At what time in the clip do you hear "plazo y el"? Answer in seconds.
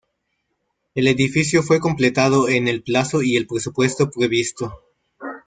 2.81-3.45